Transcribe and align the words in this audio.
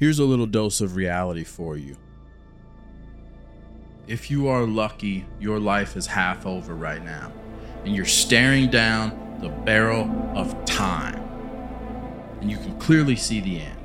Here's 0.00 0.18
a 0.18 0.24
little 0.24 0.46
dose 0.46 0.80
of 0.80 0.96
reality 0.96 1.44
for 1.44 1.76
you. 1.76 1.94
If 4.08 4.30
you 4.30 4.48
are 4.48 4.62
lucky, 4.62 5.26
your 5.38 5.60
life 5.60 5.94
is 5.94 6.06
half 6.06 6.46
over 6.46 6.74
right 6.74 7.04
now, 7.04 7.30
and 7.84 7.94
you're 7.94 8.06
staring 8.06 8.70
down 8.70 9.36
the 9.42 9.50
barrel 9.50 10.10
of 10.34 10.64
time, 10.64 11.22
and 12.40 12.50
you 12.50 12.56
can 12.56 12.78
clearly 12.78 13.14
see 13.14 13.40
the 13.40 13.60
end. 13.60 13.76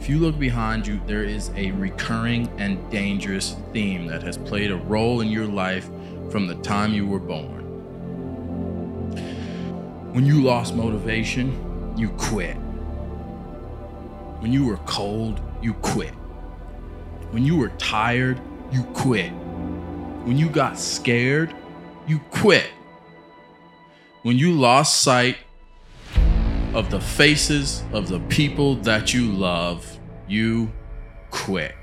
If 0.00 0.08
you 0.08 0.18
look 0.20 0.38
behind 0.38 0.86
you, 0.86 0.98
there 1.06 1.24
is 1.24 1.50
a 1.54 1.72
recurring 1.72 2.48
and 2.56 2.90
dangerous 2.90 3.56
theme 3.74 4.06
that 4.06 4.22
has 4.22 4.38
played 4.38 4.70
a 4.70 4.76
role 4.76 5.20
in 5.20 5.28
your 5.28 5.44
life 5.44 5.90
from 6.30 6.46
the 6.46 6.54
time 6.62 6.94
you 6.94 7.06
were 7.06 7.18
born. 7.18 7.60
When 10.14 10.24
you 10.24 10.40
lost 10.42 10.74
motivation, 10.74 11.94
you 11.94 12.08
quit. 12.12 12.56
When 14.40 14.52
you 14.52 14.64
were 14.66 14.76
cold, 14.86 15.40
you 15.60 15.74
quit. 15.74 16.14
When 17.32 17.44
you 17.44 17.56
were 17.56 17.70
tired, 17.70 18.40
you 18.70 18.84
quit. 18.94 19.30
When 19.30 20.38
you 20.38 20.48
got 20.48 20.78
scared, 20.78 21.54
you 22.06 22.20
quit. 22.30 22.70
When 24.22 24.38
you 24.38 24.52
lost 24.52 25.02
sight 25.02 25.38
of 26.72 26.90
the 26.90 27.00
faces 27.00 27.82
of 27.92 28.08
the 28.08 28.20
people 28.28 28.76
that 28.76 29.12
you 29.12 29.32
love, 29.32 29.98
you 30.28 30.70
quit. 31.30 31.74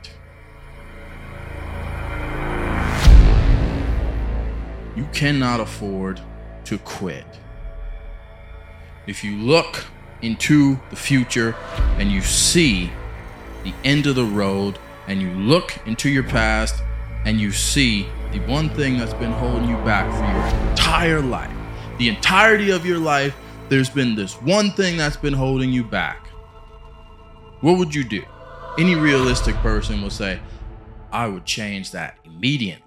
You 4.96 5.05
cannot 5.12 5.60
afford 5.60 6.22
to 6.63 6.77
quit. 6.77 7.26
If 9.08 9.24
you 9.26 9.35
look 9.35 9.85
into 10.26 10.80
the 10.90 10.96
future 10.96 11.56
and 11.98 12.12
you 12.12 12.22
see 12.22 12.92
the 13.64 13.74
end 13.84 14.08
of 14.08 14.16
the 14.16 14.26
road 14.26 14.80
and 15.08 15.22
you 15.22 15.30
look 15.32 15.77
into 15.86 16.10
your 16.10 16.24
past 16.24 16.82
and 17.26 17.40
you 17.40 17.52
see 17.52 18.08
the 18.32 18.40
one 18.41 18.70
thing 18.70 18.98
that's 18.98 19.14
been 19.14 19.32
holding 19.32 19.70
you 19.70 19.77
back 19.77 20.12
for 20.12 20.26
your 20.26 20.70
entire 20.70 21.22
life, 21.22 21.52
the 21.98 22.10
entirety 22.10 22.72
of 22.72 22.86
your 22.86 22.99
life, 22.99 23.36
there's 23.70 23.90
been 23.90 24.16
this 24.16 24.34
one 24.41 24.72
thing 24.72 24.98
that's 24.98 25.18
been 25.18 25.34
holding 25.34 25.72
you 25.72 25.84
back. 25.84 26.27
What 27.62 27.77
would 27.77 27.96
you 27.96 28.04
do? 28.04 28.24
Any 28.77 28.96
realistic 28.96 29.55
person 29.58 30.02
will 30.02 30.10
say, 30.10 30.40
I 31.12 31.27
would 31.27 31.46
change 31.46 31.92
that 31.92 32.18
immediately. 32.26 32.85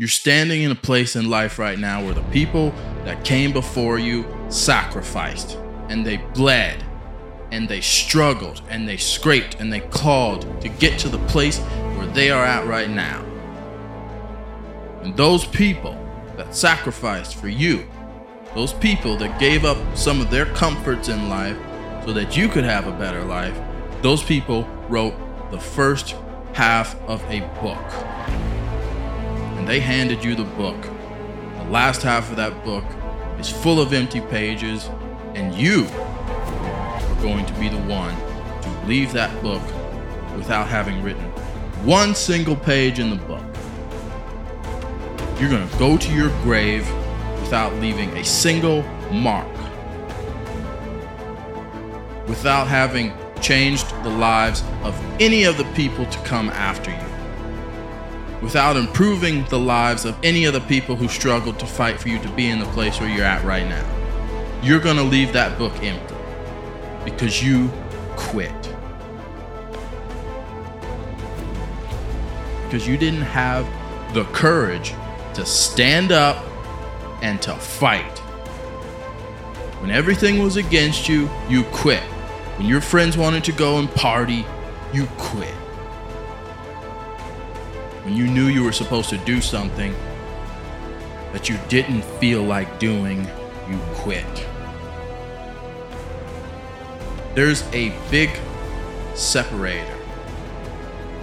You're 0.00 0.06
standing 0.06 0.62
in 0.62 0.70
a 0.70 0.76
place 0.76 1.16
in 1.16 1.28
life 1.28 1.58
right 1.58 1.76
now 1.76 2.04
where 2.04 2.14
the 2.14 2.22
people 2.30 2.70
that 3.04 3.24
came 3.24 3.52
before 3.52 3.98
you 3.98 4.24
sacrificed 4.48 5.58
and 5.88 6.06
they 6.06 6.18
bled 6.18 6.84
and 7.50 7.68
they 7.68 7.80
struggled 7.80 8.62
and 8.70 8.88
they 8.88 8.96
scraped 8.96 9.56
and 9.56 9.72
they 9.72 9.80
clawed 9.80 10.60
to 10.60 10.68
get 10.68 11.00
to 11.00 11.08
the 11.08 11.18
place 11.26 11.58
where 11.96 12.06
they 12.06 12.30
are 12.30 12.44
at 12.44 12.64
right 12.68 12.88
now. 12.88 13.24
And 15.02 15.16
those 15.16 15.44
people 15.44 15.98
that 16.36 16.54
sacrificed 16.54 17.34
for 17.34 17.48
you, 17.48 17.84
those 18.54 18.74
people 18.74 19.16
that 19.16 19.40
gave 19.40 19.64
up 19.64 19.78
some 19.96 20.20
of 20.20 20.30
their 20.30 20.46
comforts 20.46 21.08
in 21.08 21.28
life 21.28 21.58
so 22.04 22.12
that 22.12 22.36
you 22.36 22.46
could 22.46 22.62
have 22.62 22.86
a 22.86 22.92
better 22.92 23.24
life, 23.24 23.58
those 24.02 24.22
people 24.22 24.62
wrote 24.88 25.16
the 25.50 25.58
first 25.58 26.14
half 26.52 26.94
of 27.08 27.20
a 27.24 27.40
book. 27.60 28.57
They 29.68 29.80
handed 29.80 30.24
you 30.24 30.34
the 30.34 30.44
book. 30.44 30.80
The 30.82 31.64
last 31.64 32.00
half 32.00 32.30
of 32.30 32.36
that 32.36 32.64
book 32.64 32.84
is 33.38 33.50
full 33.50 33.82
of 33.82 33.92
empty 33.92 34.22
pages, 34.22 34.88
and 35.34 35.54
you 35.54 35.84
are 35.92 37.18
going 37.20 37.44
to 37.44 37.52
be 37.60 37.68
the 37.68 37.76
one 37.82 38.16
to 38.62 38.86
leave 38.86 39.12
that 39.12 39.42
book 39.42 39.60
without 40.34 40.68
having 40.68 41.02
written 41.02 41.22
one 41.84 42.14
single 42.14 42.56
page 42.56 42.98
in 42.98 43.10
the 43.10 43.16
book. 43.16 43.44
You're 45.38 45.50
going 45.50 45.68
to 45.68 45.78
go 45.78 45.98
to 45.98 46.14
your 46.14 46.30
grave 46.40 46.90
without 47.42 47.74
leaving 47.74 48.08
a 48.16 48.24
single 48.24 48.80
mark, 49.12 49.52
without 52.26 52.68
having 52.68 53.12
changed 53.42 53.90
the 54.02 54.08
lives 54.08 54.62
of 54.82 54.98
any 55.20 55.44
of 55.44 55.58
the 55.58 55.64
people 55.74 56.06
to 56.06 56.18
come 56.20 56.48
after 56.48 56.90
you, 56.90 57.07
without 58.42 58.76
improving 58.76 59.44
the 59.46 59.58
lives 59.58 60.04
of 60.04 60.16
any 60.22 60.44
of 60.44 60.52
the 60.52 60.60
people 60.60 60.96
who 60.96 61.08
struggled 61.08 61.58
to 61.58 61.66
fight 61.66 62.00
for 62.00 62.08
you 62.08 62.18
to 62.20 62.28
be 62.30 62.48
in 62.48 62.58
the 62.58 62.66
place 62.66 63.00
where 63.00 63.08
you're 63.08 63.24
at 63.24 63.44
right 63.44 63.66
now. 63.68 63.84
You're 64.62 64.80
going 64.80 64.96
to 64.96 65.02
leave 65.02 65.32
that 65.32 65.58
book 65.58 65.72
empty 65.82 66.14
because 67.04 67.42
you 67.42 67.70
quit. 68.16 68.52
Because 72.64 72.86
you 72.86 72.96
didn't 72.96 73.22
have 73.22 73.66
the 74.14 74.24
courage 74.24 74.92
to 75.34 75.44
stand 75.46 76.12
up 76.12 76.44
and 77.22 77.40
to 77.42 77.54
fight. 77.54 78.18
When 79.80 79.90
everything 79.90 80.42
was 80.42 80.56
against 80.56 81.08
you, 81.08 81.30
you 81.48 81.64
quit. 81.64 82.02
When 82.58 82.66
your 82.66 82.80
friends 82.80 83.16
wanted 83.16 83.44
to 83.44 83.52
go 83.52 83.78
and 83.78 83.88
party, 83.90 84.44
you 84.92 85.06
quit. 85.18 85.54
When 88.08 88.16
you 88.16 88.26
knew 88.26 88.46
you 88.46 88.64
were 88.64 88.72
supposed 88.72 89.10
to 89.10 89.18
do 89.18 89.38
something 89.38 89.94
that 91.34 91.50
you 91.50 91.58
didn't 91.68 92.00
feel 92.18 92.42
like 92.42 92.78
doing, 92.78 93.22
you 93.68 93.78
quit. 93.96 94.24
There's 97.34 97.64
a 97.74 97.92
big 98.10 98.30
separator 99.14 99.98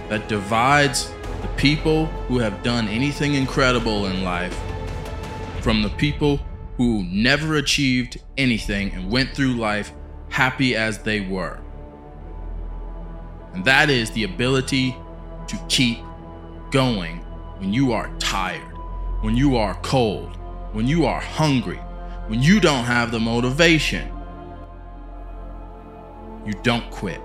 that 0.08 0.28
divides 0.28 1.10
the 1.42 1.48
people 1.56 2.06
who 2.28 2.38
have 2.38 2.62
done 2.62 2.86
anything 2.86 3.34
incredible 3.34 4.06
in 4.06 4.22
life 4.22 4.56
from 5.62 5.82
the 5.82 5.90
people 5.90 6.38
who 6.76 7.02
never 7.02 7.56
achieved 7.56 8.22
anything 8.38 8.92
and 8.92 9.10
went 9.10 9.30
through 9.30 9.54
life 9.54 9.92
happy 10.28 10.76
as 10.76 10.98
they 10.98 11.20
were. 11.20 11.58
And 13.54 13.64
that 13.64 13.90
is 13.90 14.12
the 14.12 14.22
ability 14.22 14.94
to 15.48 15.58
keep 15.68 15.98
going 16.70 17.18
when 17.58 17.72
you 17.72 17.92
are 17.92 18.10
tired, 18.18 18.60
when 19.22 19.36
you 19.36 19.56
are 19.56 19.74
cold, 19.82 20.36
when 20.72 20.86
you 20.86 21.06
are 21.06 21.20
hungry, 21.20 21.80
when 22.26 22.42
you 22.42 22.60
don't 22.60 22.84
have 22.84 23.10
the 23.10 23.20
motivation 23.20 24.12
you 26.46 26.52
don't 26.62 26.88
quit. 26.92 27.20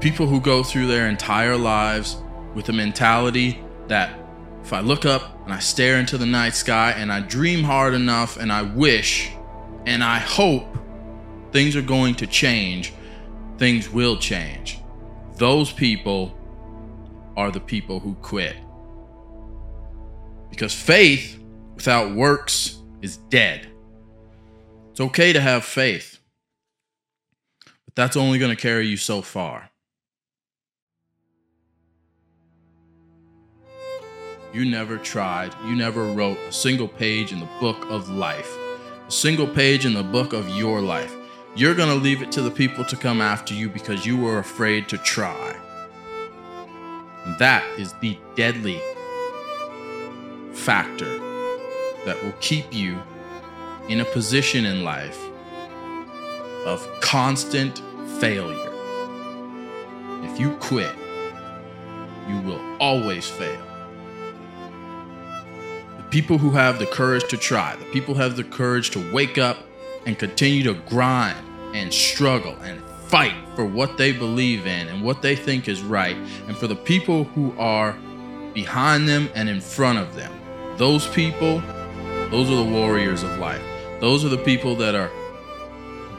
People 0.00 0.26
who 0.26 0.40
go 0.40 0.62
through 0.62 0.86
their 0.86 1.08
entire 1.08 1.56
lives 1.56 2.16
with 2.54 2.68
a 2.68 2.72
mentality 2.72 3.62
that 3.88 4.18
if 4.62 4.72
I 4.72 4.80
look 4.80 5.04
up 5.04 5.42
and 5.44 5.52
I 5.52 5.58
stare 5.58 5.98
into 5.98 6.18
the 6.18 6.26
night 6.26 6.54
sky 6.54 6.92
and 6.96 7.12
I 7.12 7.20
dream 7.20 7.64
hard 7.64 7.94
enough 7.94 8.36
and 8.36 8.52
I 8.52 8.62
wish 8.62 9.32
and 9.86 10.04
I 10.04 10.18
hope 10.18 10.78
things 11.52 11.76
are 11.76 11.82
going 11.82 12.14
to 12.16 12.26
change, 12.26 12.92
things 13.58 13.88
will 13.88 14.16
change. 14.16 14.80
Those 15.36 15.72
people 15.72 16.36
are 17.36 17.50
the 17.50 17.60
people 17.60 18.00
who 18.00 18.14
quit. 18.16 18.56
Because 20.50 20.74
faith 20.74 21.38
without 21.74 22.14
works 22.14 22.78
is 23.00 23.16
dead. 23.16 23.68
It's 24.90 25.00
okay 25.00 25.32
to 25.32 25.40
have 25.40 25.64
faith, 25.64 26.18
but 27.64 27.94
that's 27.94 28.16
only 28.16 28.38
going 28.38 28.54
to 28.54 28.60
carry 28.60 28.86
you 28.86 28.96
so 28.96 29.22
far. 29.22 29.70
You 34.52 34.66
never 34.66 34.98
tried, 34.98 35.54
you 35.64 35.74
never 35.74 36.04
wrote 36.04 36.36
a 36.46 36.52
single 36.52 36.88
page 36.88 37.32
in 37.32 37.40
the 37.40 37.48
book 37.58 37.86
of 37.88 38.10
life, 38.10 38.54
a 39.08 39.10
single 39.10 39.46
page 39.46 39.86
in 39.86 39.94
the 39.94 40.02
book 40.02 40.34
of 40.34 40.46
your 40.50 40.82
life. 40.82 41.14
You're 41.54 41.74
going 41.74 41.90
to 41.90 41.94
leave 41.94 42.22
it 42.22 42.32
to 42.32 42.42
the 42.42 42.50
people 42.50 42.82
to 42.86 42.96
come 42.96 43.20
after 43.20 43.52
you 43.52 43.68
because 43.68 44.06
you 44.06 44.16
were 44.16 44.38
afraid 44.38 44.88
to 44.88 44.96
try. 44.96 45.54
And 47.26 47.38
that 47.38 47.62
is 47.78 47.92
the 48.00 48.16
deadly 48.36 48.80
factor 50.54 51.18
that 52.06 52.22
will 52.22 52.32
keep 52.40 52.72
you 52.72 52.98
in 53.88 54.00
a 54.00 54.04
position 54.06 54.64
in 54.64 54.82
life 54.82 55.18
of 56.64 56.88
constant 57.02 57.82
failure. 58.18 58.72
If 60.24 60.40
you 60.40 60.52
quit, 60.56 60.94
you 62.30 62.40
will 62.40 62.60
always 62.80 63.28
fail. 63.28 63.62
The 65.98 66.04
people 66.04 66.38
who 66.38 66.52
have 66.52 66.78
the 66.78 66.86
courage 66.86 67.28
to 67.28 67.36
try, 67.36 67.76
the 67.76 67.84
people 67.86 68.14
who 68.14 68.22
have 68.22 68.36
the 68.36 68.44
courage 68.44 68.88
to 68.92 69.12
wake 69.12 69.36
up 69.36 69.58
and 70.06 70.18
continue 70.18 70.62
to 70.64 70.74
grind 70.88 71.38
and 71.74 71.92
struggle 71.92 72.56
and 72.62 72.82
fight 73.06 73.34
for 73.54 73.64
what 73.64 73.98
they 73.98 74.12
believe 74.12 74.66
in 74.66 74.88
and 74.88 75.02
what 75.02 75.22
they 75.22 75.36
think 75.36 75.68
is 75.68 75.82
right, 75.82 76.16
and 76.46 76.56
for 76.56 76.66
the 76.66 76.76
people 76.76 77.24
who 77.24 77.54
are 77.58 77.96
behind 78.54 79.08
them, 79.08 79.30
and 79.34 79.48
in 79.48 79.60
front 79.60 79.98
of 79.98 80.14
them. 80.14 80.32
Those 80.76 81.06
people, 81.08 81.60
those 82.30 82.50
are 82.50 82.56
the 82.56 82.70
warriors 82.70 83.22
of 83.22 83.38
life. 83.38 83.62
Those 84.00 84.24
are 84.24 84.28
the 84.28 84.38
people 84.38 84.76
that 84.76 84.94
are 84.94 85.10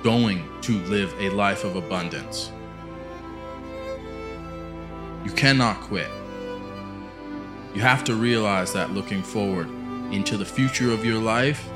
going 0.04 0.48
to 0.62 0.80
live 0.86 1.14
a 1.20 1.30
life 1.30 1.64
of 1.64 1.76
abundance. 1.76 2.52
You 5.24 5.32
cannot 5.32 5.80
quit. 5.82 6.10
You 7.74 7.82
have 7.82 8.04
to 8.06 8.16
realize 8.16 8.74
that 8.74 8.92
looking 8.92 9.24
forward 9.24 9.68
into 10.12 10.38
the 10.38 10.46
future 10.46 10.92
of 10.92 11.06
your 11.06 11.20
life, 11.20 11.68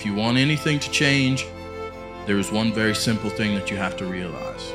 if 0.00 0.06
you 0.06 0.14
want 0.14 0.38
anything 0.38 0.80
to 0.80 0.90
change, 0.90 1.46
there 2.24 2.38
is 2.38 2.50
one 2.50 2.72
very 2.72 2.94
simple 2.94 3.28
thing 3.28 3.54
that 3.54 3.70
you 3.70 3.76
have 3.76 3.98
to 3.98 4.06
realize. 4.06 4.72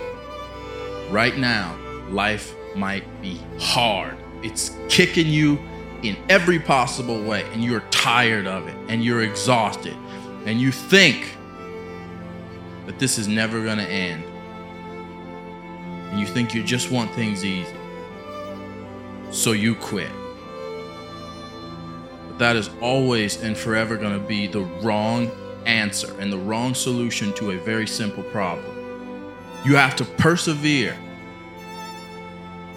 Right 1.09 1.35
now, 1.35 1.75
life 2.11 2.53
might 2.75 3.05
be 3.23 3.41
hard. 3.57 4.15
It's 4.43 4.77
kicking 4.87 5.25
you 5.25 5.57
in 6.03 6.15
every 6.29 6.59
possible 6.59 7.23
way, 7.23 7.41
and 7.53 7.63
you're 7.63 7.79
tired 7.89 8.45
of 8.45 8.67
it, 8.67 8.75
and 8.87 9.03
you're 9.03 9.23
exhausted, 9.23 9.97
and 10.45 10.61
you 10.61 10.71
think 10.71 11.35
that 12.85 12.99
this 12.99 13.17
is 13.17 13.27
never 13.27 13.63
going 13.63 13.79
to 13.79 13.89
end. 13.89 14.23
And 16.11 16.19
you 16.19 16.27
think 16.27 16.53
you 16.53 16.63
just 16.63 16.91
want 16.91 17.11
things 17.15 17.43
easy. 17.43 17.75
So 19.31 19.53
you 19.53 19.73
quit. 19.73 20.11
That 22.37 22.55
is 22.55 22.69
always 22.81 23.41
and 23.41 23.57
forever 23.57 23.95
going 23.97 24.19
to 24.19 24.27
be 24.27 24.47
the 24.47 24.61
wrong 24.81 25.31
answer 25.65 26.13
and 26.19 26.31
the 26.31 26.37
wrong 26.37 26.73
solution 26.73 27.33
to 27.35 27.51
a 27.51 27.57
very 27.57 27.87
simple 27.87 28.23
problem. 28.23 28.71
You 29.65 29.75
have 29.75 29.95
to 29.97 30.05
persevere 30.05 30.95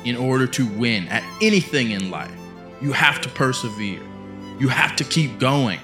in 0.05 0.17
order 0.17 0.47
to 0.47 0.67
win 0.67 1.09
at 1.09 1.23
anything 1.43 1.91
in 1.91 2.11
life. 2.11 2.33
You 2.81 2.93
have 2.93 3.21
to 3.23 3.29
persevere. 3.29 4.01
You 4.59 4.69
have 4.69 4.97
to 4.97 5.05
keep 5.05 5.39
going. 5.39 5.81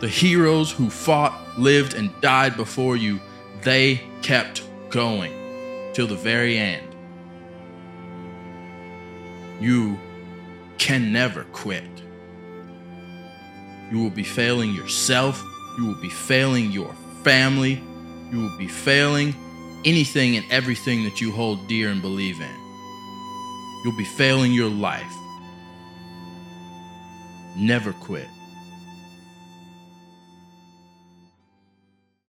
The 0.00 0.08
heroes 0.08 0.72
who 0.72 0.90
fought, 0.90 1.58
lived, 1.58 1.94
and 1.94 2.10
died 2.20 2.56
before 2.56 2.96
you, 2.96 3.20
they 3.62 4.02
kept 4.20 4.62
going 4.90 5.32
till 5.94 6.08
the 6.08 6.16
very 6.16 6.58
end. 6.58 6.86
You 9.60 9.98
can 10.82 11.12
never 11.12 11.44
quit. 11.52 11.84
You 13.92 14.02
will 14.02 14.10
be 14.10 14.24
failing 14.24 14.74
yourself. 14.74 15.40
You 15.78 15.86
will 15.86 16.00
be 16.02 16.10
failing 16.10 16.72
your 16.72 16.92
family. 17.22 17.80
You 18.32 18.38
will 18.40 18.58
be 18.58 18.66
failing 18.66 19.32
anything 19.84 20.36
and 20.36 20.44
everything 20.50 21.04
that 21.04 21.20
you 21.20 21.30
hold 21.30 21.68
dear 21.68 21.88
and 21.88 22.02
believe 22.02 22.40
in. 22.40 22.56
You'll 23.84 23.96
be 23.96 24.04
failing 24.04 24.52
your 24.52 24.68
life. 24.68 25.14
Never 27.56 27.92
quit. 27.92 28.26